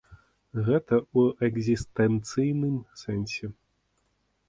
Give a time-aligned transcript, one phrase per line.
[0.69, 1.21] Гэта ў
[1.51, 3.55] экзістэнцыйным сэнсе.